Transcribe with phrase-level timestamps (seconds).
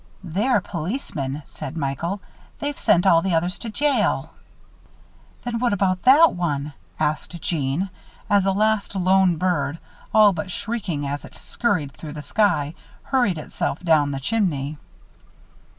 [0.23, 2.21] "They're policemen," said Michael.
[2.57, 4.33] "They've sent all the others to jail."
[5.43, 7.91] "Then what about that one!" asked Jeanne,
[8.27, 9.77] as a last lone bird,
[10.11, 14.79] all but shrieking as it scurried through the sky, hurled itself down the chimney.